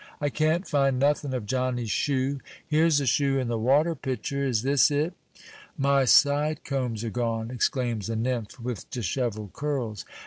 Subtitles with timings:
[0.19, 4.63] "I can't find nothin' of Johnny's shoe!" "Here's a shoe in the water pitcher is
[4.63, 5.13] this it?"
[5.77, 10.03] "My side combs are gone!" exclaims a nymph with dishevelled curls.